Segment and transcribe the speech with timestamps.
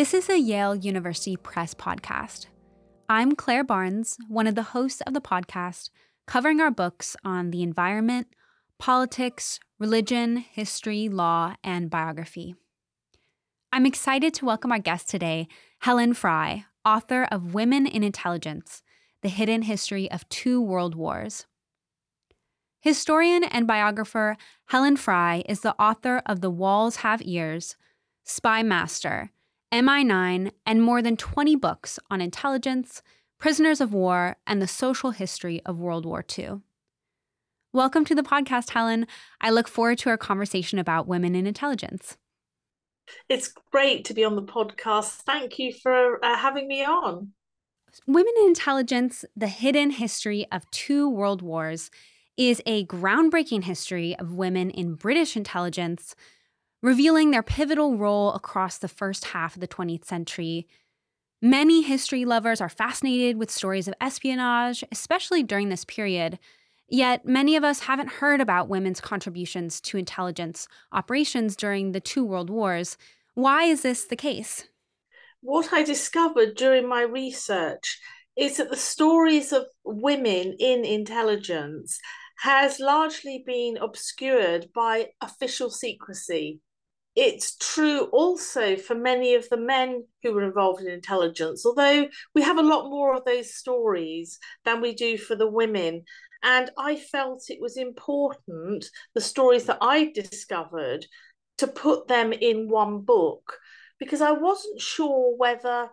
[0.00, 2.46] This is a Yale University Press podcast.
[3.10, 5.90] I'm Claire Barnes, one of the hosts of the podcast,
[6.26, 8.28] covering our books on the environment,
[8.78, 12.54] politics, religion, history, law, and biography.
[13.74, 15.48] I'm excited to welcome our guest today,
[15.80, 18.82] Helen Fry, author of Women in Intelligence
[19.20, 21.44] The Hidden History of Two World Wars.
[22.80, 27.76] Historian and biographer Helen Fry is the author of The Walls Have Ears,
[28.24, 29.32] Spy Master,
[29.72, 33.02] MI9, and more than 20 books on intelligence,
[33.38, 36.60] prisoners of war, and the social history of World War II.
[37.72, 39.06] Welcome to the podcast, Helen.
[39.40, 42.16] I look forward to our conversation about women in intelligence.
[43.28, 45.18] It's great to be on the podcast.
[45.18, 47.28] Thank you for uh, having me on.
[48.08, 51.92] Women in Intelligence The Hidden History of Two World Wars
[52.36, 56.16] is a groundbreaking history of women in British intelligence,
[56.82, 60.66] revealing their pivotal role across the first half of the 20th century.
[61.42, 66.38] Many history lovers are fascinated with stories of espionage, especially during this period.
[66.88, 72.24] Yet, many of us haven't heard about women's contributions to intelligence operations during the two
[72.24, 72.96] world wars.
[73.34, 74.64] Why is this the case?
[75.40, 77.98] What I discovered during my research
[78.36, 81.98] is that the stories of women in intelligence
[82.40, 86.60] has largely been obscured by official secrecy.
[87.16, 92.42] It's true also for many of the men who were involved in intelligence, although we
[92.42, 96.04] have a lot more of those stories than we do for the women.
[96.42, 101.04] And I felt it was important, the stories that I discovered,
[101.58, 103.58] to put them in one book
[103.98, 105.90] because I wasn't sure whether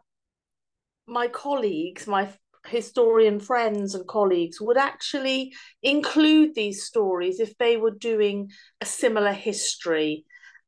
[1.07, 2.29] my colleagues, my
[2.67, 8.49] historian friends and colleagues, would actually include these stories if they were doing
[8.79, 10.25] a similar history.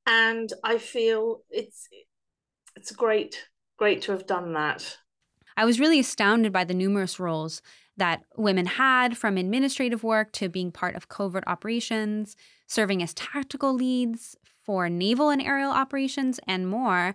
[0.09, 1.88] And I feel it's
[2.75, 3.47] it's great,
[3.78, 4.97] great to have done that.
[5.56, 7.62] I was really astounded by the numerous roles
[7.96, 13.74] that women had from administrative work to being part of covert operations, serving as tactical
[13.74, 17.14] leads for naval and aerial operations, and more.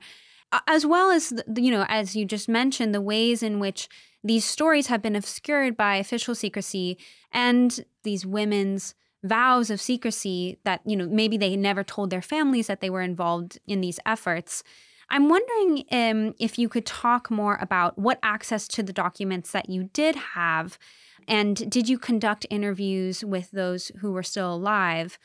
[0.69, 3.88] As well as, you know, as you just mentioned, the ways in which
[4.22, 6.97] these stories have been obscured by official secrecy
[7.33, 12.68] and these women's vows of secrecy that, you know, maybe they never told their families
[12.68, 14.62] that they were involved in these efforts.
[15.10, 19.68] I'm wondering um, if you could talk more about what access to the documents that
[19.68, 20.78] you did have,
[21.26, 25.18] and did you conduct interviews with those who were still alive?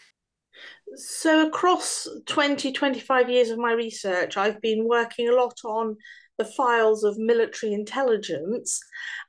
[0.95, 5.97] So, across 20, 25 years of my research, I've been working a lot on
[6.39, 8.81] the files of military intelligence,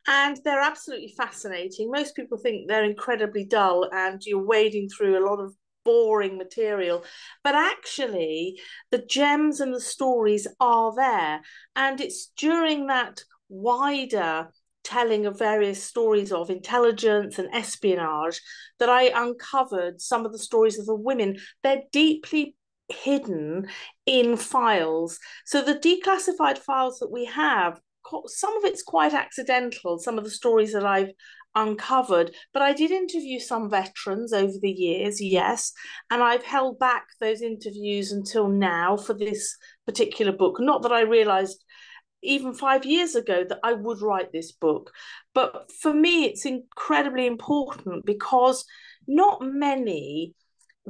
[0.06, 1.90] and they're absolutely fascinating.
[1.90, 5.54] Most people think they're incredibly dull, and you're wading through a lot of
[5.84, 7.04] boring material.
[7.42, 8.58] But actually,
[8.90, 11.40] the gems and the stories are there.
[11.76, 14.48] And it's during that wider
[14.84, 18.40] telling of various stories of intelligence and espionage
[18.78, 21.38] that I uncovered some of the stories of the women.
[21.62, 22.56] They're deeply
[22.92, 23.68] hidden
[24.06, 25.18] in files.
[25.44, 27.80] So the declassified files that we have,
[28.26, 31.12] some of it's quite accidental, some of the stories that I've
[31.54, 32.34] uncovered.
[32.52, 35.72] But I did interview some veterans over the years, yes,
[36.10, 39.56] and I've held back those interviews until now for this
[39.86, 40.56] particular book.
[40.60, 41.64] Not that I realized
[42.22, 44.92] even five years ago that I would write this book,
[45.34, 48.64] but for me, it's incredibly important because
[49.06, 50.34] not many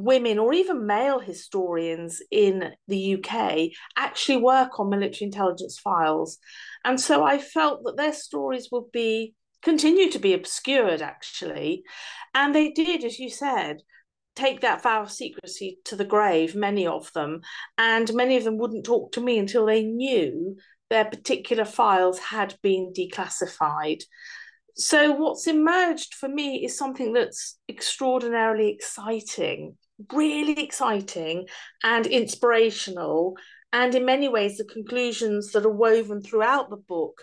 [0.05, 6.39] women or even male historians in the UK actually work on military intelligence files.
[6.85, 11.83] And so I felt that their stories would be continue to be obscured actually.
[12.35, 13.83] And they did, as you said,
[14.35, 17.41] take that vow of secrecy to the grave, many of them.
[17.77, 20.57] And many of them wouldn't talk to me until they knew
[20.89, 24.03] their particular files had been declassified.
[24.77, 29.77] So, what's emerged for me is something that's extraordinarily exciting,
[30.13, 31.47] really exciting
[31.83, 33.37] and inspirational.
[33.73, 37.23] And in many ways, the conclusions that are woven throughout the book,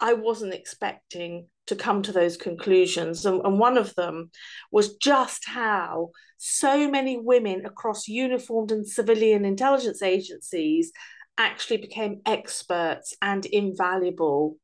[0.00, 3.26] I wasn't expecting to come to those conclusions.
[3.26, 4.30] And, and one of them
[4.70, 10.92] was just how so many women across uniformed and civilian intelligence agencies
[11.36, 14.56] actually became experts and invaluable.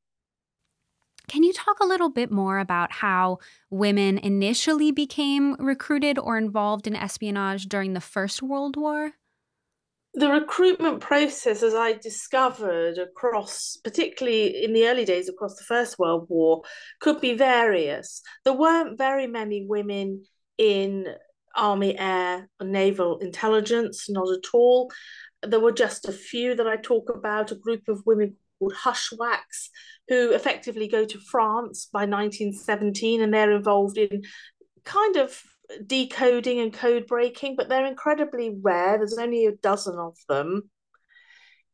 [1.28, 3.38] Can you talk a little bit more about how
[3.70, 9.12] women initially became recruited or involved in espionage during the First World War?
[10.14, 15.98] the recruitment process, as I discovered across, particularly in the early days across the First
[15.98, 16.62] World War,
[17.00, 18.22] could be various.
[18.44, 20.24] There weren't very many women
[20.56, 21.06] in
[21.56, 24.90] Army, Air, and Naval intelligence, not at all.
[25.42, 29.10] there were just a few that I talk about, a group of women called Hush
[29.12, 29.68] WAACs,
[30.08, 34.22] who effectively go to France by 1917 and they're involved in
[34.84, 35.40] kind of
[35.86, 38.98] decoding and code breaking, but they're incredibly rare.
[38.98, 40.70] There's only a dozen of them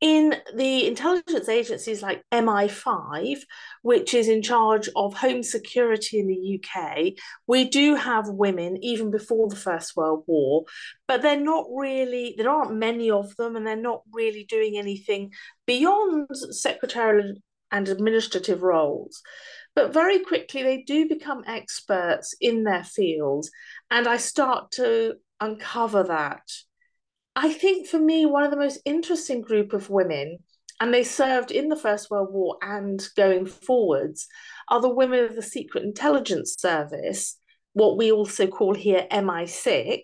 [0.01, 3.39] in the intelligence agencies like MI5,
[3.83, 7.13] which is in charge of home security in the UK,
[7.47, 10.65] we do have women even before the First World War,
[11.07, 15.33] but they're not really, there aren't many of them, and they're not really doing anything
[15.67, 17.35] beyond secretarial
[17.71, 19.21] and administrative roles.
[19.75, 23.51] But very quickly, they do become experts in their fields,
[23.91, 26.43] and I start to uncover that
[27.37, 30.39] I think for me, one of the most interesting group of women,
[30.81, 34.27] and they served in the First World War and going forwards,
[34.69, 37.39] are the women of the Secret Intelligence Service,
[37.73, 40.03] what we also call here MI6.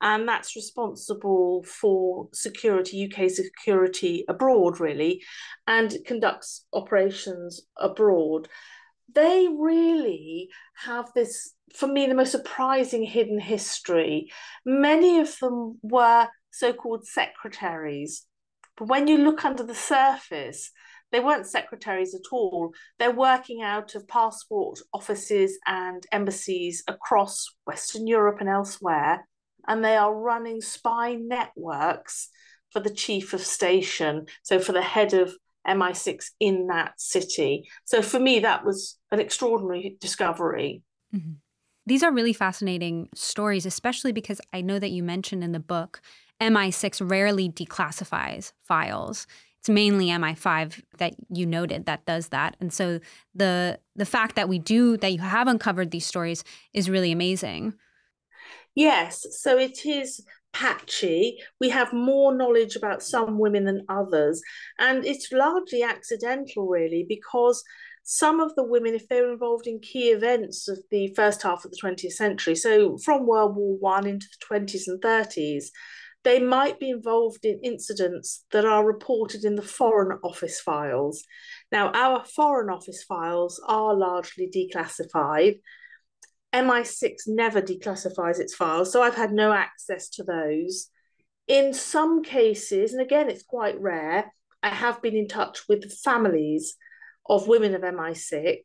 [0.00, 5.22] And that's responsible for security, UK security abroad, really,
[5.66, 8.48] and conducts operations abroad.
[9.14, 14.30] They really have this for me, the most surprising hidden history.
[14.64, 18.26] Many of them were so called secretaries.
[18.76, 20.70] But when you look under the surface,
[21.12, 22.72] they weren't secretaries at all.
[22.98, 29.26] They're working out of passport offices and embassies across Western Europe and elsewhere.
[29.66, 32.28] And they are running spy networks
[32.70, 35.32] for the chief of station, so for the head of
[35.66, 37.68] MI6 in that city.
[37.84, 40.82] So for me, that was an extraordinary discovery.
[41.14, 41.34] Mm-hmm.
[41.86, 46.00] These are really fascinating stories, especially because I know that you mentioned in the book
[46.40, 49.26] MI6 rarely declassifies files.
[49.58, 52.56] It's mainly MI5 that you noted that does that.
[52.60, 53.00] And so
[53.34, 57.74] the the fact that we do that you have uncovered these stories is really amazing.
[58.74, 61.38] Yes, so it is patchy.
[61.60, 64.42] We have more knowledge about some women than others,
[64.78, 67.62] and it's largely accidental really because
[68.04, 71.64] some of the women, if they were involved in key events of the first half
[71.64, 75.64] of the 20th century, so from World War One into the 20s and 30s,
[76.22, 81.24] they might be involved in incidents that are reported in the Foreign Office files.
[81.72, 85.60] Now, our Foreign Office files are largely declassified.
[86.54, 90.90] MI6 never declassifies its files, so I've had no access to those.
[91.48, 95.88] In some cases, and again, it's quite rare, I have been in touch with the
[95.88, 96.76] families
[97.26, 98.56] of women of MI6,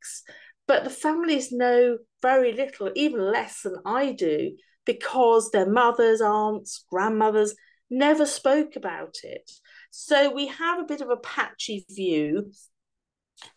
[0.67, 4.51] but the families know very little, even less than I do,
[4.85, 7.55] because their mothers, aunts, grandmothers
[7.89, 9.49] never spoke about it.
[9.91, 12.51] So we have a bit of a patchy view.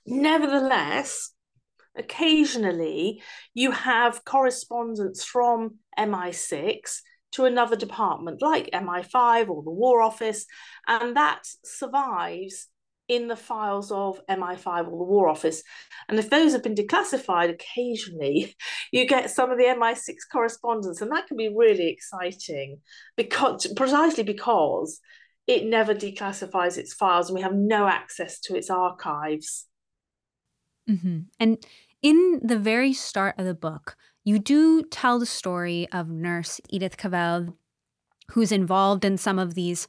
[0.07, 1.33] Nevertheless,
[1.97, 3.23] occasionally
[3.53, 7.03] you have correspondence from MI6
[7.33, 10.47] to another department like MI5 or the War Office,
[10.87, 12.69] and that survives
[13.09, 15.63] in the files of MI5 or the War Office.
[16.09, 18.57] And if those have been declassified, occasionally
[18.93, 22.79] you get some of the MI6 correspondence, and that can be really exciting
[23.17, 25.01] because precisely because
[25.47, 29.67] it never declassifies its files and we have no access to its archives.
[30.89, 31.21] Mm-hmm.
[31.41, 31.67] And
[32.01, 36.97] in the very start of the book, you do tell the story of nurse Edith
[36.97, 37.57] Cavell,
[38.31, 39.89] who's involved in some of these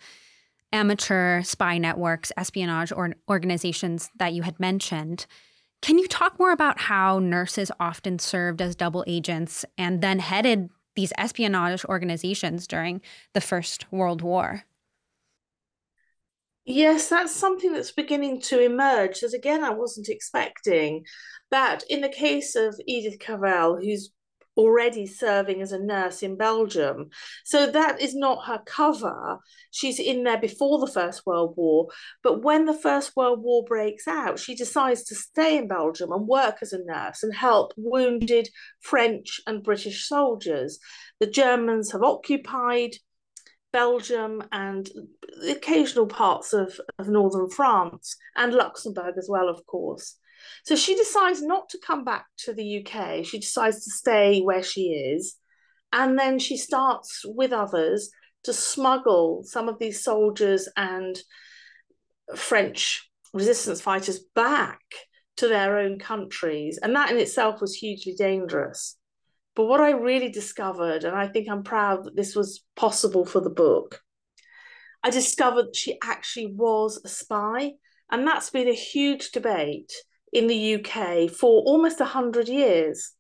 [0.73, 5.25] amateur spy networks, espionage or organizations that you had mentioned.
[5.81, 10.69] Can you talk more about how nurses often served as double agents and then headed
[10.95, 13.01] these espionage organizations during
[13.33, 14.63] the First World War?
[16.65, 21.05] Yes, that's something that's beginning to emerge that again I wasn't expecting.
[21.51, 24.11] That in the case of Edith Cavell, who's
[24.55, 27.09] already serving as a nurse in Belgium.
[27.43, 29.39] So that is not her cover.
[29.71, 31.87] She's in there before the First World War.
[32.21, 36.27] But when the First World War breaks out, she decides to stay in Belgium and
[36.27, 38.49] work as a nurse and help wounded
[38.81, 40.79] French and British soldiers.
[41.19, 42.95] The Germans have occupied
[43.71, 44.87] Belgium and
[45.41, 50.17] the occasional parts of, of northern France and Luxembourg as well, of course.
[50.65, 53.25] So she decides not to come back to the UK.
[53.25, 55.35] She decides to stay where she is.
[55.91, 58.09] And then she starts with others
[58.43, 61.17] to smuggle some of these soldiers and
[62.35, 64.81] French resistance fighters back
[65.37, 66.79] to their own countries.
[66.81, 68.97] And that in itself was hugely dangerous.
[69.55, 73.39] But what I really discovered, and I think I'm proud that this was possible for
[73.39, 74.01] the book,
[75.03, 77.73] I discovered she actually was a spy.
[78.11, 79.91] And that's been a huge debate
[80.33, 83.11] in the UK for almost 100 years.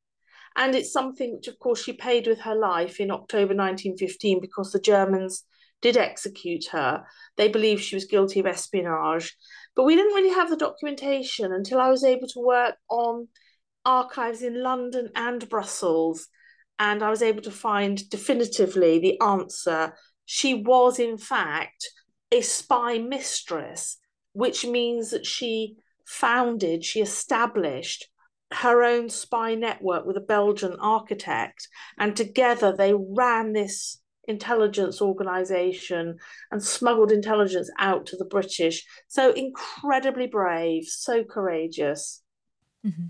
[0.55, 4.71] And it's something which, of course, she paid with her life in October 1915 because
[4.71, 5.45] the Germans
[5.81, 7.03] did execute her.
[7.37, 9.35] They believed she was guilty of espionage.
[9.75, 13.27] But we didn't really have the documentation until I was able to work on
[13.85, 16.27] archives in London and Brussels.
[16.79, 19.93] And I was able to find definitively the answer.
[20.25, 21.89] She was, in fact,
[22.31, 23.97] a spy mistress,
[24.33, 28.07] which means that she founded, she established
[28.51, 31.67] her own spy network with a Belgian architect,
[31.97, 36.17] and together they ran this intelligence organization
[36.51, 38.85] and smuggled intelligence out to the British.
[39.07, 42.21] So incredibly brave, so courageous.
[42.85, 43.07] Mm-hmm.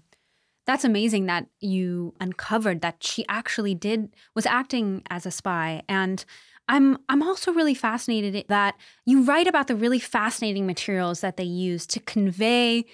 [0.66, 6.24] That's amazing that you uncovered that she actually did was acting as a spy and
[6.68, 11.44] I'm I'm also really fascinated that you write about the really fascinating materials that they
[11.44, 12.86] use to convey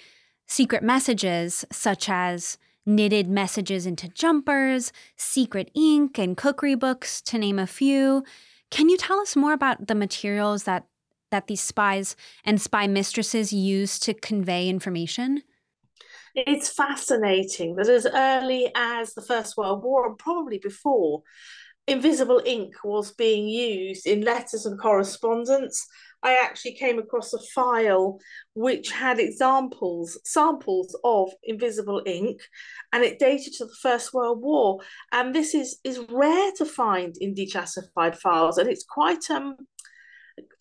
[0.46, 7.58] secret messages such as knitted messages into jumpers, secret ink, and cookery books, to name
[7.58, 8.24] a few.
[8.70, 10.86] Can you tell us more about the materials that,
[11.30, 15.42] that these spies and spy mistresses use to convey information?
[16.34, 21.22] It's fascinating that as early as the First World War, and probably before,
[21.86, 25.86] invisible ink was being used in letters and correspondence
[26.22, 28.20] I actually came across a file
[28.54, 32.40] which had examples, samples of invisible ink,
[32.92, 34.80] and it dated to the First World War.
[35.12, 39.56] And this is is rare to find in declassified files, and it's quite um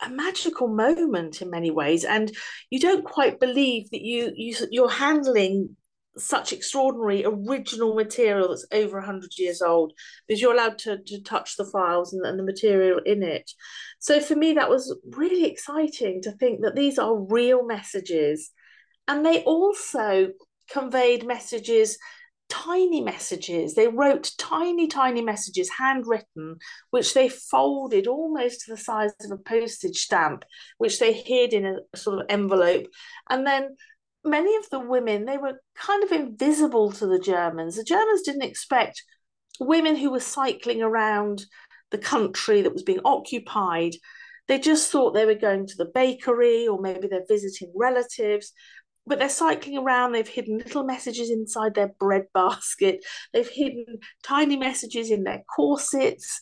[0.01, 2.35] a magical moment in many ways and
[2.69, 5.77] you don't quite believe that you, you you're handling
[6.17, 9.93] such extraordinary original material that's over 100 years old
[10.27, 13.51] because you're allowed to, to touch the files and, and the material in it.
[13.99, 18.51] So for me that was really exciting to think that these are real messages.
[19.07, 20.29] And they also
[20.69, 21.97] conveyed messages
[22.49, 23.75] tiny messages.
[23.75, 26.57] They wrote tiny tiny messages handwritten
[26.89, 30.43] which they folded almost to the size of a postage stamp
[30.79, 32.87] which they hid in a sort of envelope.
[33.29, 33.77] And then
[34.23, 37.75] many of the women they were kind of invisible to the Germans.
[37.75, 39.03] The Germans didn't expect
[39.59, 41.45] women who were cycling around
[41.91, 43.93] the country that was being occupied.
[44.47, 48.51] They just thought they were going to the bakery or maybe they're visiting relatives.
[49.05, 53.85] But they're cycling around, they've hidden little messages inside their bread basket, they've hidden
[54.23, 56.39] tiny messages in their corsets,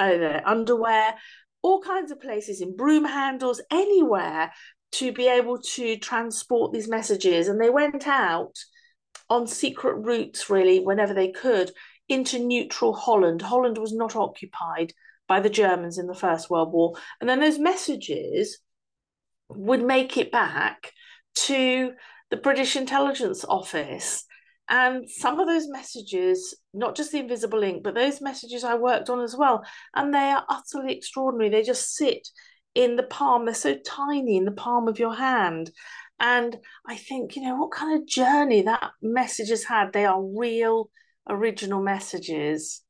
[0.00, 1.14] uh, their underwear,
[1.62, 4.50] all kinds of places in broom handles, anywhere
[4.92, 7.48] to be able to transport these messages.
[7.48, 8.56] And they went out
[9.28, 11.70] on secret routes, really, whenever they could,
[12.08, 13.42] into neutral Holland.
[13.42, 14.92] Holland was not occupied
[15.26, 16.94] by the Germans in the First World War.
[17.20, 18.58] And then those messages
[19.50, 20.92] would make it back
[21.34, 21.92] to
[22.30, 24.24] the British Intelligence Office.
[24.70, 29.08] And some of those messages, not just the invisible ink, but those messages I worked
[29.08, 29.64] on as well,
[29.94, 31.48] and they are utterly extraordinary.
[31.48, 32.28] They just sit
[32.78, 33.44] in the palm.
[33.44, 35.72] They're so tiny in the palm of your hand.
[36.20, 36.56] And
[36.86, 39.92] I think, you know, what kind of journey that message has had.
[39.92, 40.88] They are real,
[41.28, 42.82] original messages.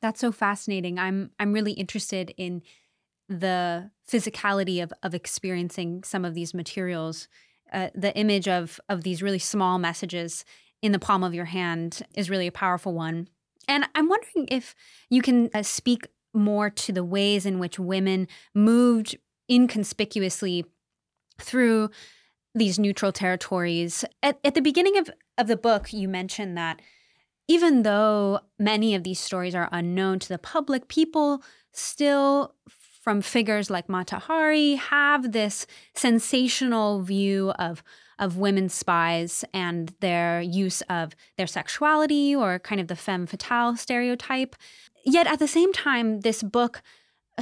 [0.00, 1.00] That's so fascinating.
[1.00, 2.62] I'm I'm really interested in
[3.28, 7.26] the physicality of of experiencing some of these materials.
[7.72, 10.44] Uh, the image of of these really small messages
[10.80, 13.28] in the palm of your hand is really a powerful one.
[13.66, 14.74] And I'm wondering if
[15.10, 19.16] you can uh, speak more to the ways in which women moved
[19.50, 20.64] inconspicuously
[21.40, 21.90] through
[22.54, 24.04] these neutral territories.
[24.22, 26.80] At, at the beginning of, of the book, you mentioned that
[27.48, 32.54] even though many of these stories are unknown to the public, people still,
[33.02, 37.82] from figures like Mata Hari, have this sensational view of
[38.18, 43.76] of women spies and their use of their sexuality or kind of the femme fatale
[43.76, 44.54] stereotype.
[45.04, 46.82] Yet at the same time, this book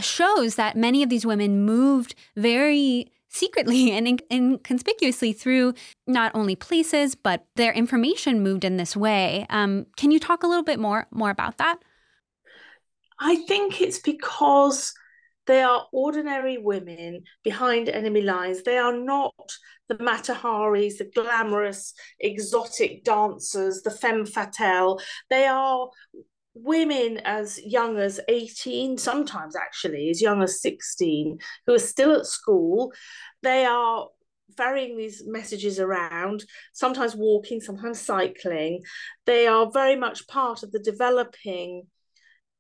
[0.01, 5.75] shows that many of these women moved very secretly and inconspicuously through
[6.07, 9.47] not only places, but their information moved in this way.
[9.51, 11.79] Um, can you talk a little bit more more about that?
[13.19, 14.95] I think it's because
[15.47, 18.63] they are ordinary women behind enemy lines.
[18.63, 19.35] They are not
[19.89, 25.01] the Mata Haris, the glamorous, exotic dancers, the femme fatale.
[25.29, 25.91] They are
[26.63, 32.27] women as young as 18, sometimes actually as young as 16, who are still at
[32.27, 32.93] school.
[33.43, 34.09] They are
[34.57, 38.83] varying these messages around, sometimes walking, sometimes cycling.
[39.27, 41.85] They are very much part of the developing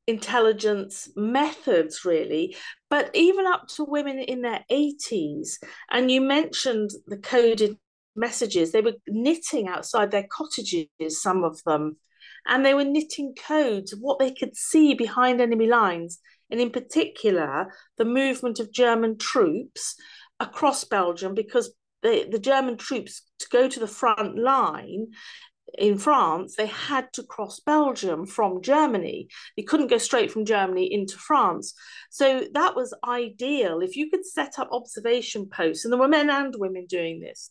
[0.06, 2.56] intelligence methods, really,
[2.88, 5.58] but even up to women in their 80s.
[5.90, 7.76] And you mentioned the coded
[8.16, 11.96] messages, they were knitting outside their cottages, some of them
[12.46, 16.20] and they were knitting codes of what they could see behind enemy lines,
[16.50, 19.94] and in particular, the movement of German troops
[20.40, 25.08] across Belgium because the, the German troops to go to the front line
[25.78, 29.28] in France, they had to cross Belgium from Germany.
[29.56, 31.74] They couldn't go straight from Germany into France.
[32.10, 33.80] So that was ideal.
[33.80, 37.50] If you could set up observation posts, and there were men and women doing this,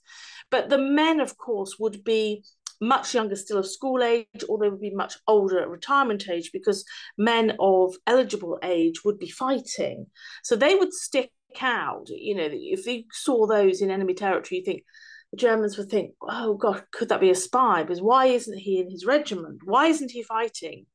[0.52, 2.44] but the men, of course, would be
[2.82, 6.52] much younger still of school age, or they would be much older at retirement age
[6.54, 6.86] because
[7.18, 10.08] men of eligible age would be fighting.
[10.44, 11.32] So they would stick
[11.62, 12.08] out.
[12.10, 14.84] You know, if you saw those in enemy territory, you think,
[15.32, 17.84] the Germans would think, oh God, could that be a spy?
[17.84, 19.60] Because why isn't he in his regiment?
[19.64, 20.88] Why isn't he fighting?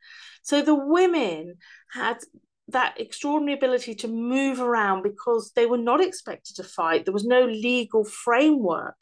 [0.42, 1.54] So the women
[1.92, 2.18] had
[2.68, 7.04] that extraordinary ability to move around because they were not expected to fight.
[7.04, 8.96] There was no legal framework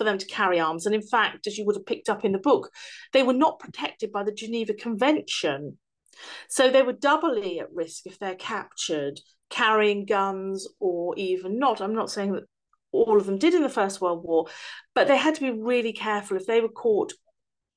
[0.00, 0.86] for them to carry arms.
[0.86, 2.70] And in fact, as you would have picked up in the book,
[3.12, 5.76] they were not protected by the Geneva Convention.
[6.48, 11.82] So they were doubly at risk if they're captured carrying guns or even not.
[11.82, 12.44] I'm not saying that
[12.92, 14.46] all of them did in the First World War,
[14.94, 17.12] but they had to be really careful if they were caught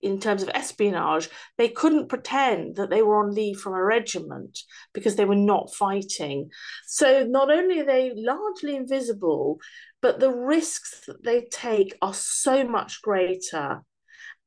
[0.03, 4.59] in terms of espionage, they couldn't pretend that they were on leave from a regiment
[4.93, 6.49] because they were not fighting.
[6.85, 9.59] So not only are they largely invisible,
[10.01, 13.83] but the risks that they take are so much greater.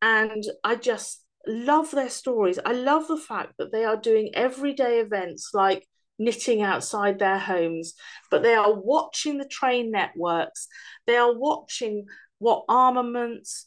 [0.02, 2.58] And I just love their stories.
[2.64, 5.86] I love the fact that they are doing everyday events like
[6.18, 7.94] knitting outside their homes,
[8.30, 10.68] but they are watching the train networks,
[11.06, 12.06] they are watching
[12.38, 13.64] what armaments,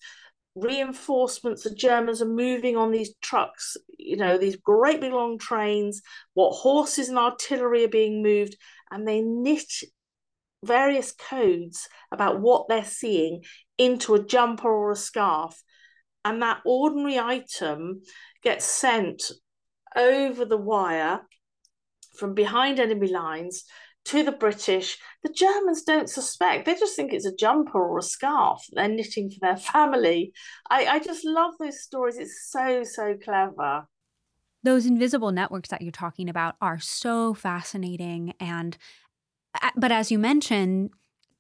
[0.62, 6.02] reinforcements the Germans are moving on these trucks, you know, these great big long trains,
[6.34, 8.56] what horses and artillery are being moved,
[8.92, 9.72] and they knit
[10.64, 13.44] various codes about what they're seeing
[13.78, 15.62] into a jumper or a scarf.
[16.26, 18.02] And that ordinary item
[18.44, 19.32] gets sent
[19.96, 21.22] over the wire
[22.18, 23.64] from behind enemy lines
[24.06, 24.98] to the British.
[25.24, 26.66] The Germans don't suspect.
[26.66, 30.34] They just think it's a jumper or a scarf they're knitting for their family.
[30.70, 32.18] I, I just love those stories.
[32.18, 33.88] It's so, so clever.
[34.64, 38.34] Those invisible networks that you're talking about are so fascinating.
[38.40, 38.78] And,
[39.62, 40.92] uh, but as you mentioned,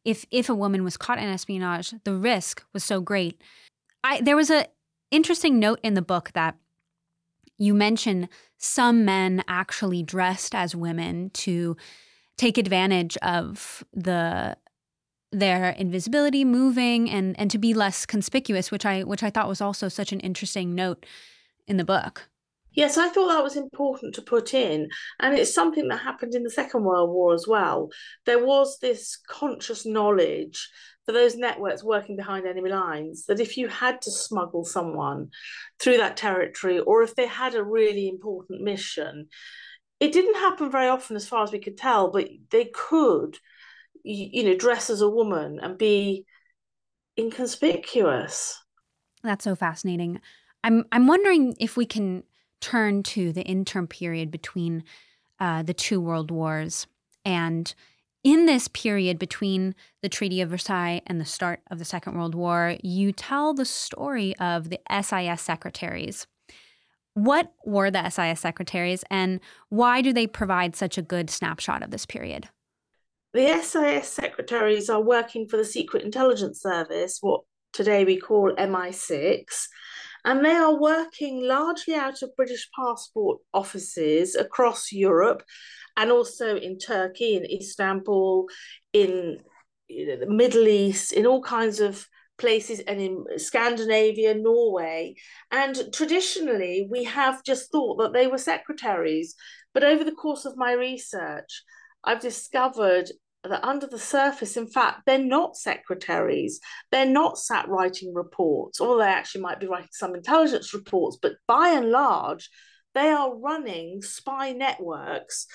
[0.05, 3.41] if if a woman was caught in espionage, the risk was so great.
[4.03, 4.65] I there was a
[5.11, 6.55] interesting note in the book that
[7.57, 11.75] you mention some men actually dressed as women to
[12.39, 14.55] take advantage of the
[15.31, 19.61] their invisibility moving and and to be less conspicuous which i which i thought was
[19.61, 21.05] also such an interesting note
[21.67, 22.29] in the book.
[22.71, 24.87] Yes i thought that was important to put in
[25.19, 27.89] and it's something that happened in the second world war as well.
[28.25, 30.69] There was this conscious knowledge
[31.05, 35.29] for those networks working behind enemy lines that if you had to smuggle someone
[35.81, 39.27] through that territory or if they had a really important mission,
[39.99, 43.37] it didn't happen very often as far as we could tell, but they could,
[44.03, 46.25] you know, dress as a woman and be
[47.17, 48.57] inconspicuous.
[49.23, 50.21] That's so fascinating.
[50.63, 52.23] I'm I'm wondering if we can
[52.61, 54.83] turn to the interim period between
[55.39, 56.87] uh, the two world wars
[57.25, 57.73] and
[58.23, 62.35] in this period between the Treaty of Versailles and the start of the Second World
[62.35, 66.27] War, you tell the story of the SIS secretaries.
[67.19, 71.91] What were the SIS secretaries and why do they provide such a good snapshot of
[71.91, 72.47] this period?
[73.33, 77.41] The SIS secretaries are working for the Secret Intelligence Service, what
[77.73, 79.43] today we call MI6,
[80.23, 85.43] and they are working largely out of British passport offices across Europe
[85.97, 88.47] and also in Turkey, in Istanbul,
[88.93, 89.39] in
[89.89, 92.07] you know, the Middle East, in all kinds of
[92.39, 95.15] places, and in Scandinavia, Norway.
[95.51, 99.35] And traditionally, we have just thought that they were secretaries.
[99.73, 101.63] But over the course of my research,
[102.03, 103.11] I've discovered
[103.43, 106.59] that under the surface, in fact, they're not secretaries.
[106.91, 111.33] They're not sat writing reports, or they actually might be writing some intelligence reports, but
[111.47, 112.49] by and large,
[112.95, 115.45] they are running spy networks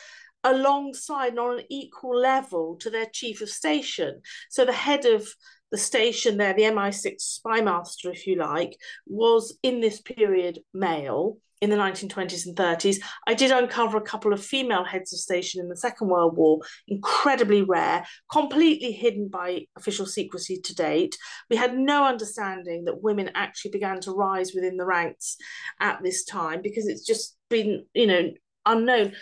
[0.44, 4.20] alongside on an equal level to their chief of station.
[4.50, 5.26] So the head of
[5.74, 11.38] the station there, the MI6 spy master, if you like, was in this period male
[11.60, 12.98] in the 1920s and 30s.
[13.26, 16.60] I did uncover a couple of female heads of station in the Second World War,
[16.86, 21.18] incredibly rare, completely hidden by official secrecy to date.
[21.50, 25.36] We had no understanding that women actually began to rise within the ranks
[25.80, 28.30] at this time because it's just been, you know,
[28.64, 29.14] unknown.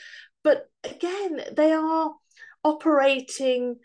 [0.44, 2.12] But again, they are
[2.62, 3.76] operating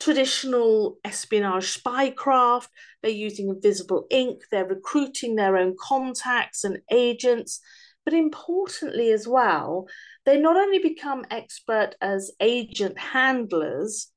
[0.00, 2.68] traditional espionage spycraft.
[3.02, 4.42] They're using invisible ink.
[4.50, 7.60] They're recruiting their own contacts and agents.
[8.04, 9.86] But importantly, as well,
[10.24, 14.10] they not only become expert as agent handlers,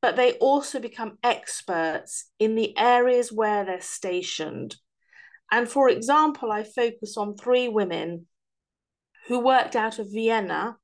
[0.00, 4.76] but they also become experts in the areas where they're stationed.
[5.50, 8.26] And for example, I focus on three women
[9.28, 10.76] who worked out of Vienna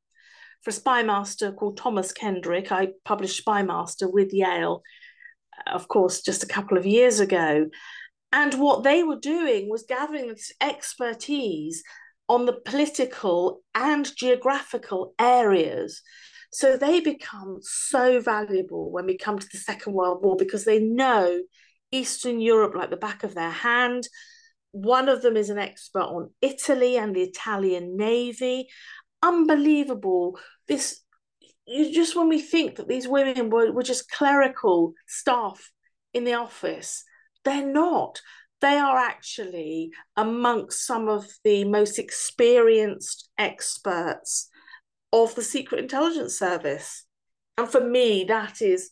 [0.69, 2.71] for a spy master called Thomas Kendrick.
[2.71, 4.83] I published Spy Master with Yale,
[5.67, 7.69] of course, just a couple of years ago.
[8.33, 11.83] And what they were doing was gathering this expertise
[12.29, 16.03] on the political and geographical areas.
[16.53, 20.81] So they become so valuable when we come to the Second World War because they
[20.81, 21.41] know
[21.93, 24.07] Eastern Europe like the back of their hand.
[24.73, 28.69] One of them is an expert on Italy and the Italian Navy.
[29.23, 30.39] Unbelievable.
[30.69, 31.01] This
[31.67, 35.71] you just when we think that these women were, were just clerical staff
[36.15, 37.05] in the office,
[37.45, 38.21] they're not.
[38.61, 44.49] They are actually amongst some of the most experienced experts
[45.13, 47.05] of the Secret Intelligence Service.
[47.57, 48.91] And for me, that is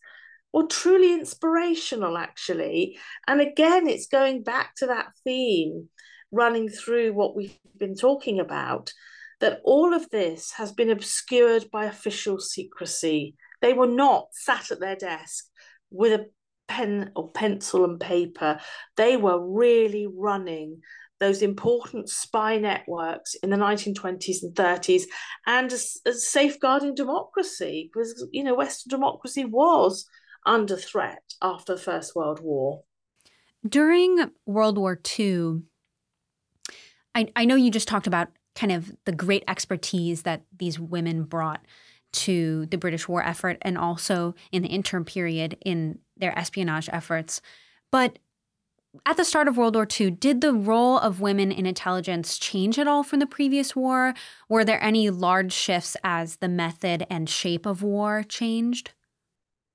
[0.52, 2.98] well, truly inspirational, actually.
[3.26, 5.88] And again, it's going back to that theme
[6.30, 8.92] running through what we've been talking about
[9.40, 13.34] that all of this has been obscured by official secrecy.
[13.60, 15.46] They were not sat at their desk
[15.90, 16.26] with a
[16.68, 18.58] pen or pencil and paper.
[18.96, 20.80] They were really running
[21.18, 25.04] those important spy networks in the 1920s and 30s
[25.46, 30.06] and as, as safeguarding democracy because you know western democracy was
[30.44, 32.82] under threat after the first world war
[33.66, 35.62] during world war ii
[37.14, 41.24] I, I know you just talked about kind of the great expertise that these women
[41.24, 41.64] brought
[42.12, 47.40] to the British war effort and also in the interim period in their espionage efforts.
[47.92, 48.18] But
[49.04, 52.78] at the start of World War II, did the role of women in intelligence change
[52.78, 54.14] at all from the previous war?
[54.48, 58.92] Were there any large shifts as the method and shape of war changed?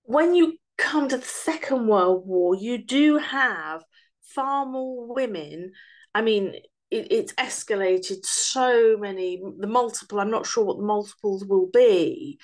[0.04, 3.84] When you come to the Second World War, you do have
[4.22, 5.74] far more women.
[6.16, 6.56] I mean,
[6.92, 12.40] it, it's escalated so many, the multiple, I'm not sure what the multiples will be.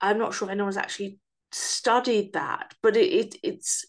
[0.00, 1.18] I'm not sure if anyone's actually
[1.52, 3.84] studied that, but it, it it's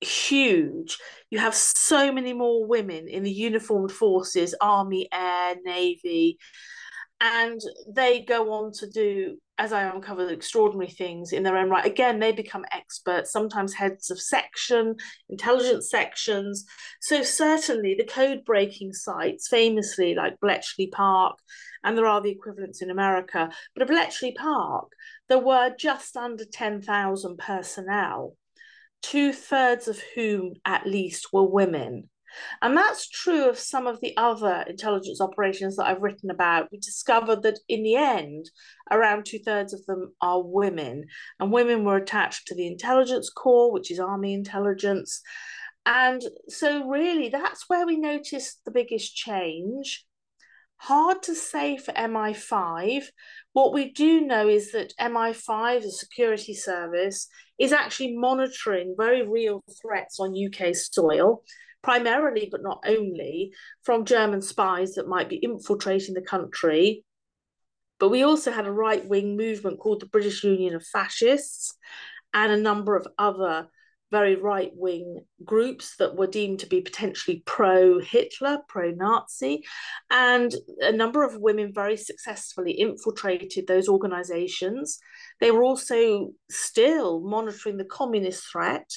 [0.00, 0.98] huge.
[1.30, 6.38] You have so many more women in the uniformed forces, army, air, navy,
[7.20, 11.84] and they go on to do as I uncovered extraordinary things in their own right.
[11.84, 14.96] Again, they become experts, sometimes heads of section,
[15.28, 16.64] intelligence sections.
[17.02, 21.36] So, certainly, the code breaking sites, famously like Bletchley Park,
[21.84, 24.92] and there are the equivalents in America, but at Bletchley Park,
[25.28, 28.38] there were just under 10,000 personnel,
[29.02, 32.08] two thirds of whom at least were women.
[32.62, 36.68] And that's true of some of the other intelligence operations that I've written about.
[36.70, 38.50] We discovered that in the end,
[38.90, 41.06] around two thirds of them are women,
[41.38, 45.22] and women were attached to the intelligence corps, which is army intelligence.
[45.86, 50.04] And so, really, that's where we noticed the biggest change.
[50.76, 53.04] Hard to say for MI5.
[53.52, 59.62] What we do know is that MI5, the security service, is actually monitoring very real
[59.82, 61.42] threats on UK soil
[61.82, 67.04] primarily, but not only, from German spies that might be infiltrating the country.
[67.98, 71.76] But we also had a right wing movement called the British Union of Fascists
[72.32, 73.68] and a number of other
[74.10, 79.62] very right wing groups that were deemed to be potentially pro Hitler, pro Nazi.
[80.10, 84.98] And a number of women very successfully infiltrated those organizations.
[85.40, 88.90] They were also still monitoring the communist threat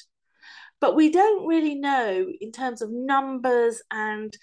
[0.84, 4.36] but we don't really know in terms of numbers and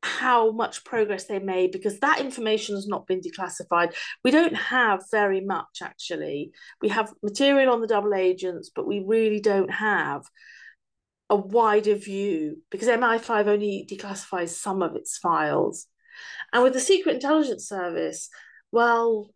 [0.00, 3.92] how much progress they made because that information has not been declassified.
[4.22, 6.52] We don't have very much actually.
[6.80, 10.22] We have material on the double agents, but we really don't have
[11.28, 15.88] a wider view because MI5 only declassifies some of its files.
[16.52, 18.28] And with the Secret Intelligence Service,
[18.70, 19.30] well,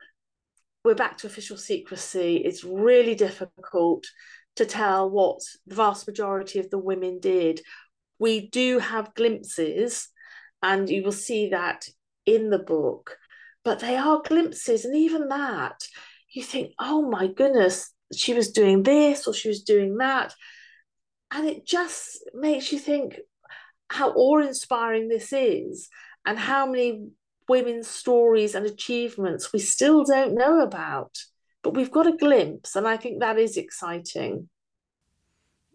[0.84, 2.36] we're back to official secrecy.
[2.36, 4.04] It's really difficult
[4.56, 7.60] to tell what the vast majority of the women did.
[8.18, 10.08] We do have glimpses,
[10.62, 11.86] and you will see that
[12.24, 13.16] in the book,
[13.64, 14.84] but they are glimpses.
[14.84, 15.86] And even that,
[16.30, 20.34] you think, oh my goodness, she was doing this or she was doing that.
[21.30, 23.18] And it just makes you think
[23.88, 25.88] how awe inspiring this is
[26.24, 27.08] and how many
[27.48, 31.16] women's stories and achievements we still don't know about
[31.66, 34.48] but we've got a glimpse, and I think that is exciting.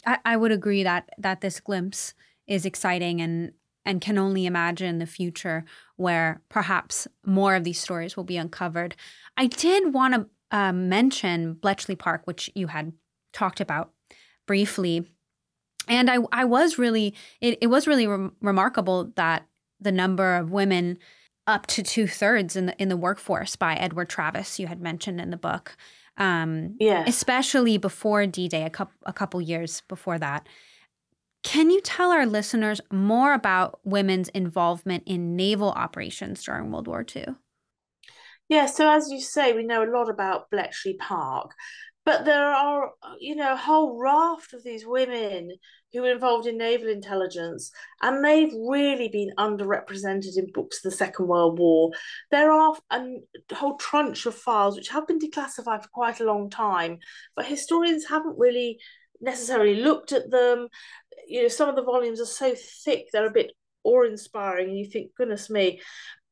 [0.06, 2.14] I, I would agree that that this glimpse
[2.48, 3.52] is exciting, and
[3.84, 5.66] and can only imagine the future
[5.98, 8.96] where perhaps more of these stories will be uncovered.
[9.36, 12.94] I did want to uh, mention Bletchley Park, which you had
[13.34, 13.92] talked about
[14.46, 15.06] briefly.
[15.90, 19.46] And I, I was really, it, it was really re- remarkable that
[19.82, 21.00] the number of women
[21.48, 25.20] up to two thirds in the in the workforce by Edward Travis you had mentioned
[25.20, 25.76] in the book.
[26.18, 27.04] Um, yeah.
[27.08, 30.48] Especially before D Day, a couple a couple years before that.
[31.44, 37.04] Can you tell our listeners more about women's involvement in naval operations during World War
[37.16, 37.26] II?
[38.48, 41.54] Yeah, so as you say, we know a lot about Bletchley Park,
[42.06, 45.52] but there are, you know, a whole raft of these women
[45.94, 50.98] who were involved in naval intelligence, and they've really been underrepresented in books of the
[50.98, 51.92] Second World War.
[52.32, 53.06] There are a
[53.54, 57.00] whole trunch of files which have been declassified for quite a long time,
[57.36, 58.80] but historians haven't really
[59.20, 60.70] necessarily looked at them.
[61.28, 63.52] You know, some of the volumes are so thick, they're a bit
[63.84, 65.82] awe inspiring, and you think, goodness me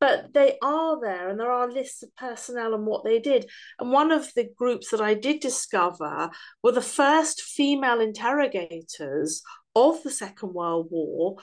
[0.00, 3.48] but they are there and there are lists of personnel and what they did.
[3.78, 6.30] And one of the groups that i did discover
[6.62, 9.42] were the first female interrogators
[9.76, 11.36] of the second world war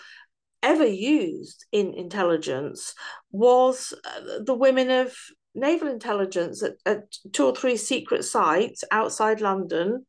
[0.63, 2.95] ever used in intelligence
[3.31, 5.15] was uh, the women of
[5.53, 10.05] naval intelligence at, at two or three secret sites outside london.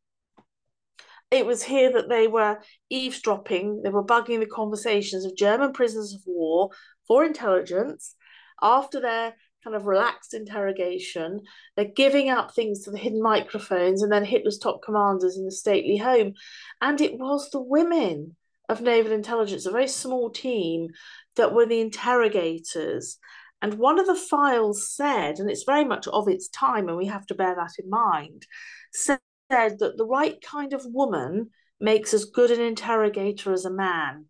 [1.31, 2.57] It was here that they were
[2.89, 6.71] eavesdropping, they were bugging the conversations of German prisoners of war
[7.07, 8.15] for intelligence
[8.61, 11.41] after their kind of relaxed interrogation,
[11.75, 15.51] they're giving out things to the hidden microphones and then Hitler's top commanders in the
[15.51, 16.33] stately home.
[16.81, 18.35] And it was the women
[18.69, 20.89] of naval intelligence, a very small team,
[21.35, 23.17] that were the interrogators.
[23.61, 27.07] And one of the files said, and it's very much of its time, and we
[27.07, 28.45] have to bear that in mind,
[28.93, 29.19] said
[29.49, 31.49] that the right kind of woman
[31.81, 34.25] makes as good an interrogator as a man.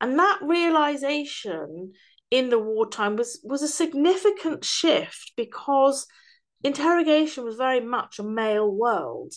[0.00, 1.92] And that realization
[2.30, 6.06] in the wartime was was a significant shift because
[6.62, 9.32] interrogation was very much a male world.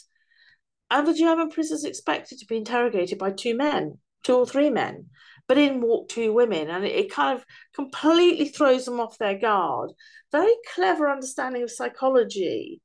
[0.90, 5.08] And the german prisoners expected to be interrogated by two men two or three men
[5.48, 9.38] but in walk two women and it, it kind of completely throws them off their
[9.38, 9.92] guard.
[10.32, 12.82] Very clever understanding of psychology.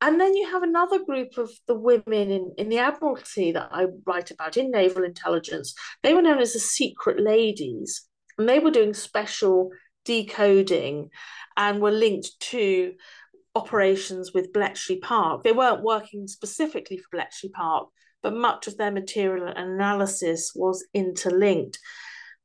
[0.00, 3.86] And then you have another group of the women in, in the Admiralty that I
[4.04, 5.74] write about in naval intelligence.
[6.02, 8.08] They were known as the secret ladies
[8.42, 9.70] and they were doing special
[10.04, 11.10] decoding
[11.56, 12.94] and were linked to
[13.54, 15.44] operations with Bletchley Park.
[15.44, 21.78] They weren't working specifically for Bletchley Park, but much of their material analysis was interlinked.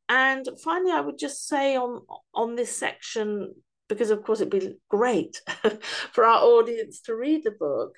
[0.07, 3.55] And finally, I would just say on on this section,
[3.89, 5.41] because of course it'd be great
[6.11, 7.95] for our audience to read the book,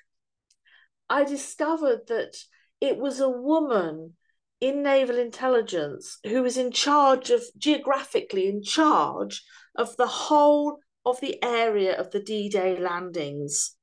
[1.10, 2.38] I discovered that
[2.80, 4.14] it was a woman
[4.62, 9.44] in naval intelligence who was in charge of geographically in charge
[9.76, 13.76] of the whole of the area of the D-Day landings.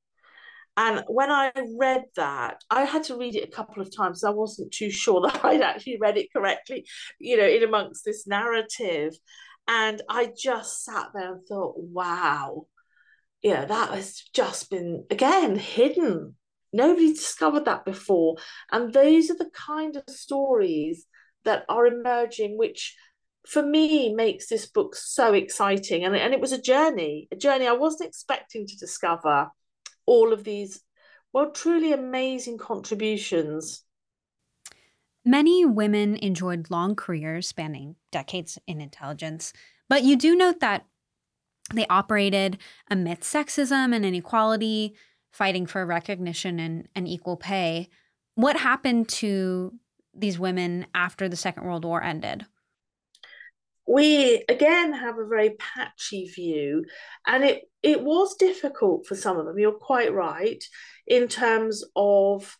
[0.75, 4.23] And when I read that, I had to read it a couple of times.
[4.23, 6.85] I wasn't too sure that I'd actually read it correctly,
[7.19, 9.13] you know, in amongst this narrative.
[9.67, 12.67] And I just sat there and thought, wow,
[13.41, 16.35] yeah, that has just been, again, hidden
[16.77, 18.35] Nobody discovered that before.
[18.71, 21.07] And those are the kind of stories
[21.43, 22.95] that are emerging, which
[23.47, 26.05] for me makes this book so exciting.
[26.05, 29.49] And, and it was a journey, a journey I wasn't expecting to discover
[30.05, 30.81] all of these,
[31.33, 33.83] well, truly amazing contributions.
[35.25, 39.51] Many women enjoyed long careers spanning decades in intelligence,
[39.89, 40.85] but you do note that
[41.73, 42.59] they operated
[42.89, 44.95] amidst sexism and inequality,
[45.37, 47.87] fighting for recognition and, and equal pay.
[48.33, 49.71] What happened to
[50.13, 52.45] these women after the Second World War ended?
[53.87, 56.85] We again have a very patchy view,
[57.25, 59.59] and it, it was difficult for some of them.
[59.59, 60.61] You're quite right
[61.05, 62.57] in terms of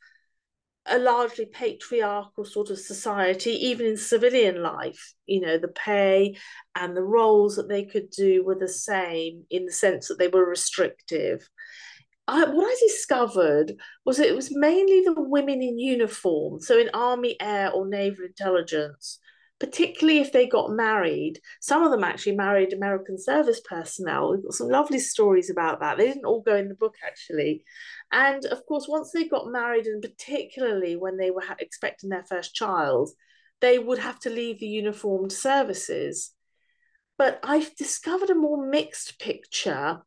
[0.85, 5.13] a largely patriarchal sort of society, even in civilian life.
[5.25, 6.37] You know, the pay
[6.75, 10.29] and the roles that they could do were the same in the sense that they
[10.29, 11.49] were restrictive.
[12.27, 17.37] I, what I discovered was it was mainly the women in uniform, so in army,
[17.39, 19.19] air, or naval intelligence,
[19.59, 21.39] particularly if they got married.
[21.61, 24.31] Some of them actually married American service personnel.
[24.31, 25.97] We've got some lovely stories about that.
[25.97, 27.63] They didn't all go in the book, actually.
[28.11, 32.53] And of course, once they got married, and particularly when they were expecting their first
[32.53, 33.09] child,
[33.61, 36.33] they would have to leave the uniformed services.
[37.17, 40.01] But I've discovered a more mixed picture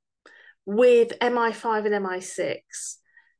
[0.74, 2.61] with MI5 and MI6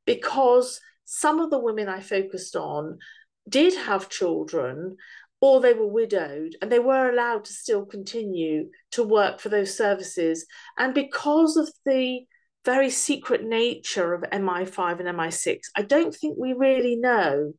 [0.05, 2.99] because some of the women I focused on
[3.47, 4.97] did have children
[5.39, 9.75] or they were widowed, and they were allowed to still continue to work for those
[9.75, 10.45] services.
[10.77, 12.19] And because of the
[12.63, 17.53] very secret nature of MI5 and MI6, I don't think we really know.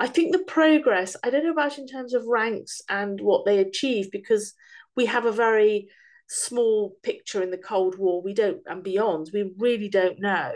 [0.00, 3.58] I think the progress, I don't know about in terms of ranks and what they
[3.58, 4.54] achieve, because
[4.96, 5.90] we have a very
[6.28, 8.22] small picture in the Cold War.
[8.22, 10.52] We don't, and beyond, we really don't know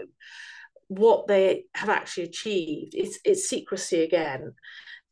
[0.89, 2.95] what they have actually achieved.
[2.95, 4.55] It's, it's secrecy again.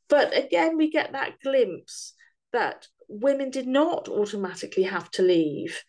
[0.09, 2.15] But again, we get that glimpse
[2.53, 5.83] that women did not automatically have to leave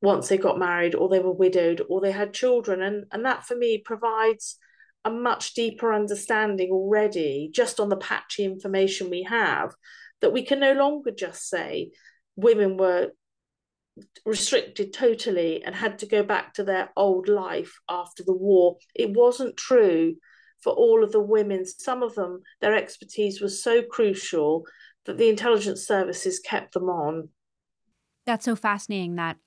[0.00, 2.82] once they got married or they were widowed or they had children.
[2.82, 4.56] And, and that for me provides
[5.04, 9.74] a much deeper understanding already, just on the patchy information we have,
[10.20, 11.92] that we can no longer just say
[12.36, 13.12] women were
[14.24, 18.76] restricted totally and had to go back to their old life after the war.
[18.94, 20.16] It wasn't true
[20.60, 21.64] for all of the women.
[21.66, 24.64] Some of them, their expertise was so crucial
[25.06, 27.30] that the intelligence services kept them on.
[28.26, 29.38] That's so fascinating that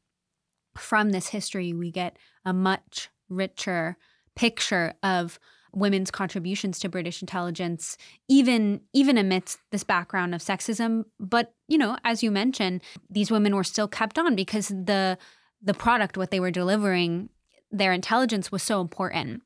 [0.75, 3.97] from this history, we get a much richer
[4.35, 5.39] picture of
[5.73, 11.05] women's contributions to British intelligence, even even amidst this background of sexism.
[11.19, 15.17] But you know, as you mentioned, these women were still kept on because the
[15.61, 17.29] the product, what they were delivering,
[17.71, 19.41] their intelligence was so important.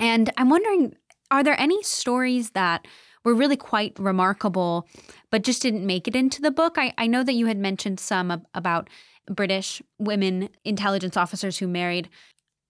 [0.00, 0.94] And I'm wondering,
[1.30, 2.86] are there any stories that
[3.24, 4.88] were really quite remarkable,
[5.30, 6.76] but just didn't make it into the book?
[6.76, 8.88] I, I know that you had mentioned some about
[9.30, 12.08] British women intelligence officers who married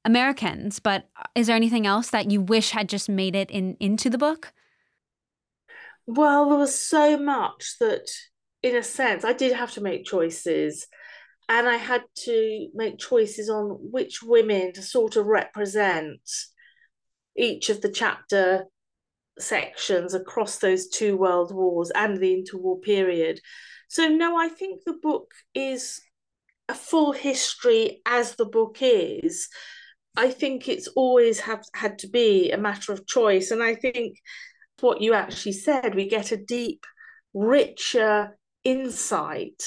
[0.09, 3.77] Americans, but uh, is there anything else that you wish had just made it in
[3.79, 4.53] into the book?
[6.07, 8.09] Well, there was so much that,
[8.63, 10.87] in a sense, I did have to make choices.
[11.51, 16.21] And I had to make choices on which women to sort of represent
[17.37, 18.65] each of the chapter
[19.39, 23.41] sections across those two world wars and the interwar period.
[23.89, 26.01] So, no, I think the book is
[26.69, 29.49] a full history as the book is.
[30.17, 33.51] I think it's always have had to be a matter of choice.
[33.51, 34.17] And I think
[34.81, 36.85] what you actually said, we get a deep,
[37.35, 39.63] richer insight.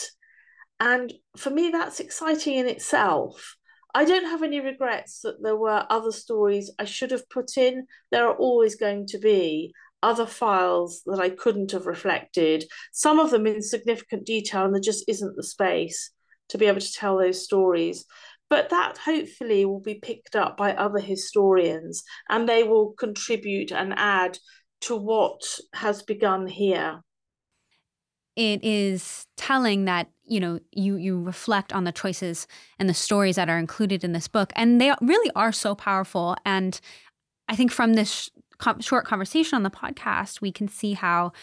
[0.80, 3.56] And for me, that's exciting in itself.
[3.94, 7.86] I don't have any regrets that there were other stories I should have put in.
[8.10, 9.74] There are always going to be
[10.04, 14.82] other files that I couldn't have reflected, some of them in significant detail, and there
[14.82, 16.12] just isn't the space
[16.50, 18.06] to be able to tell those stories.
[18.52, 23.94] But that hopefully will be picked up by other historians and they will contribute and
[23.96, 24.38] add
[24.82, 25.42] to what
[25.74, 27.00] has begun here.
[28.36, 32.46] It is telling that you know you you reflect on the choices
[32.78, 36.38] and the stories that are included in this book and they really are so powerful
[36.46, 36.80] and
[37.50, 38.30] i think from this
[38.80, 41.34] short conversation on the podcast we can see how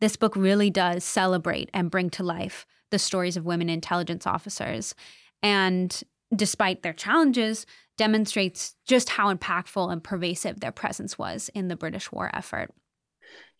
[0.00, 4.94] this book really does celebrate and bring to life the stories of women intelligence officers
[5.42, 11.76] and despite their challenges demonstrates just how impactful and pervasive their presence was in the
[11.76, 12.70] british war effort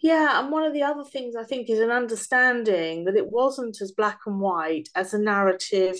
[0.01, 3.81] yeah, and one of the other things I think is an understanding that it wasn't
[3.81, 5.97] as black and white as a narrative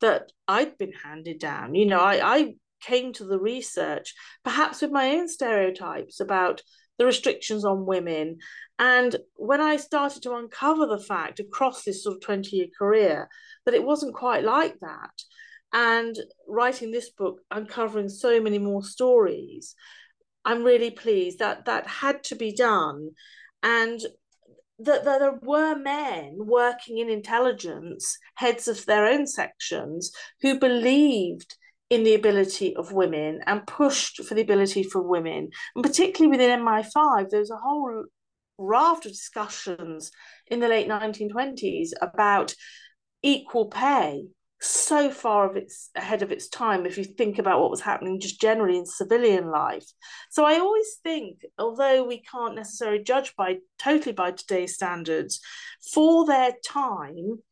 [0.00, 1.74] that I'd been handed down.
[1.74, 6.62] You know, I, I came to the research perhaps with my own stereotypes about
[6.98, 8.38] the restrictions on women.
[8.78, 13.28] And when I started to uncover the fact across this sort of 20 year career
[13.64, 15.10] that it wasn't quite like that,
[15.72, 19.74] and writing this book, uncovering so many more stories,
[20.44, 23.10] I'm really pleased that that had to be done,
[23.62, 24.00] and
[24.78, 31.56] that, that there were men working in intelligence, heads of their own sections, who believed
[31.88, 35.50] in the ability of women and pushed for the ability for women.
[35.74, 38.04] And particularly within MI5, there was a whole
[38.58, 40.10] raft of discussions
[40.46, 42.54] in the late 1920s about
[43.22, 44.24] equal pay
[44.64, 48.20] so far of its ahead of its time if you think about what was happening
[48.20, 49.84] just generally in civilian life.
[50.30, 55.40] So i always think although we can't necessarily judge by totally by today's standards
[55.92, 57.42] for their time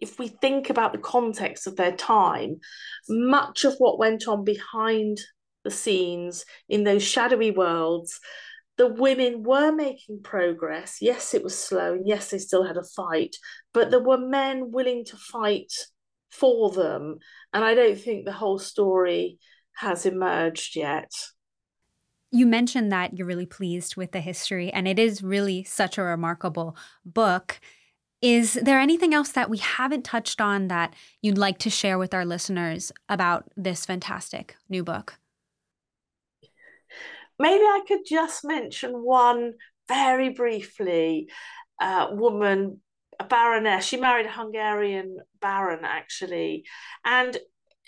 [0.00, 2.60] if we think about the context of their time
[3.08, 5.18] much of what went on behind
[5.64, 8.20] the scenes in those shadowy worlds
[8.76, 10.98] the women were making progress.
[11.00, 13.34] Yes it was slow and yes they still had a fight
[13.72, 15.72] but there were men willing to fight
[16.30, 17.18] for them.
[17.52, 19.38] And I don't think the whole story
[19.74, 21.10] has emerged yet.
[22.30, 26.02] You mentioned that you're really pleased with the history, and it is really such a
[26.02, 27.58] remarkable book.
[28.20, 32.12] Is there anything else that we haven't touched on that you'd like to share with
[32.12, 35.18] our listeners about this fantastic new book?
[37.38, 39.54] Maybe I could just mention one
[39.86, 41.30] very briefly
[41.80, 42.80] uh, woman
[43.18, 43.84] a baroness.
[43.84, 46.64] She married a Hungarian baron, actually.
[47.04, 47.36] And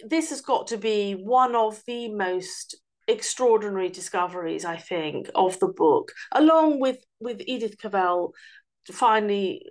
[0.05, 2.77] this has got to be one of the most
[3.07, 8.33] extraordinary discoveries, I think, of the book, along with with Edith Cavell
[8.91, 9.65] finally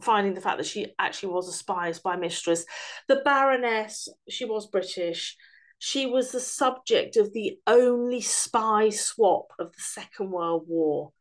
[0.00, 2.64] finding the fact that she actually was a spy, spy mistress.
[3.08, 5.36] The Baroness, she was British.
[5.78, 11.12] She was the subject of the only spy swap of the Second World War.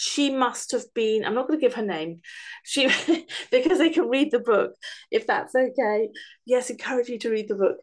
[0.00, 2.20] She must have been, I'm not going to give her name,
[2.62, 2.86] she
[3.50, 4.72] because they can read the book,
[5.10, 6.08] if that's okay.
[6.46, 7.78] Yes, encourage you to read the book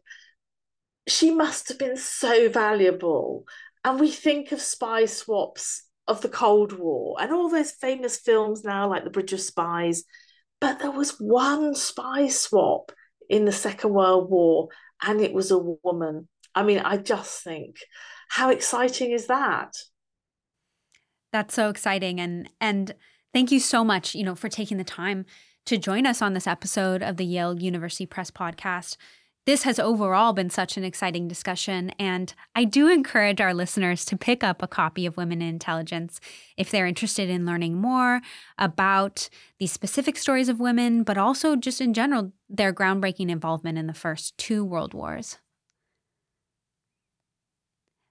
[1.08, 3.44] she must have been so valuable.
[3.84, 8.64] And we think of spy swaps of the Cold War and all those famous films
[8.64, 10.04] now, like The Bridge of Spies.
[10.60, 12.92] But there was one spy swap
[13.28, 14.68] in the Second World War,
[15.02, 16.28] and it was a woman.
[16.54, 17.76] I mean, I just think,
[18.28, 19.76] how exciting is that?
[21.32, 22.20] That's so exciting.
[22.20, 22.94] And and
[23.32, 25.26] thank you so much, you know, for taking the time
[25.66, 28.96] to join us on this episode of the Yale University Press podcast.
[29.46, 34.16] This has overall been such an exciting discussion, and I do encourage our listeners to
[34.16, 36.20] pick up a copy of Women in Intelligence
[36.56, 38.22] if they're interested in learning more
[38.58, 39.28] about
[39.60, 43.94] these specific stories of women, but also just in general, their groundbreaking involvement in the
[43.94, 45.38] first two world wars.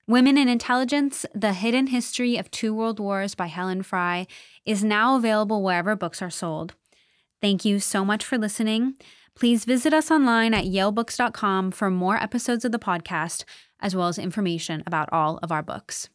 [0.07, 4.27] Women in Intelligence The Hidden History of Two World Wars by Helen Fry
[4.63, 6.75] is now available wherever books are sold.
[7.41, 8.97] Thank you so much for listening.
[9.33, 13.45] Please visit us online at yalebooks.com for more episodes of the podcast,
[13.79, 16.07] as well as information about all of our books.